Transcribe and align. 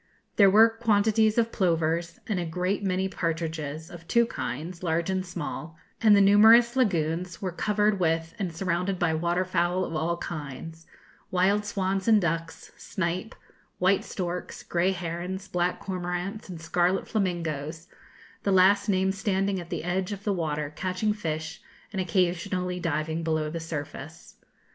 There 0.37 0.49
were 0.49 0.67
quantities 0.67 1.37
of 1.37 1.51
plovers, 1.51 2.19
and 2.25 2.39
a 2.39 2.43
great 2.43 2.81
many 2.83 3.07
partridges, 3.07 3.91
of 3.91 4.07
two 4.07 4.25
kinds, 4.25 4.81
large 4.81 5.11
and 5.11 5.23
small, 5.23 5.77
and 6.01 6.15
the 6.15 6.21
numerous 6.21 6.73
lagunes 6.75 7.39
were 7.39 7.51
covered 7.51 7.99
with 7.99 8.33
and 8.39 8.51
surrounded 8.51 8.97
by 8.97 9.13
water 9.13 9.45
fowl 9.45 9.85
of 9.85 9.95
all 9.95 10.17
kinds 10.17 10.87
wild 11.29 11.65
swans 11.65 12.07
and 12.07 12.19
ducks, 12.19 12.71
snipe, 12.77 13.35
white 13.77 14.03
storks, 14.03 14.63
grey 14.63 14.89
herons, 14.91 15.47
black 15.47 15.79
cormorants, 15.79 16.49
and 16.49 16.59
scarlet 16.61 17.07
flamingoes, 17.07 17.87
the 18.41 18.51
last 18.51 18.89
named 18.89 19.13
standing 19.13 19.59
at 19.59 19.69
the 19.69 19.83
edge 19.83 20.11
of 20.11 20.23
the 20.23 20.33
water, 20.33 20.73
catching 20.75 21.13
fish, 21.13 21.61
and 21.93 22.01
occasionally 22.01 22.79
diving 22.79 23.21
below 23.21 23.51
the 23.51 23.59
surface. 23.59 24.37